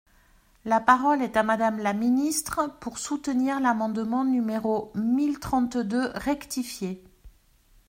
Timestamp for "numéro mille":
4.25-5.37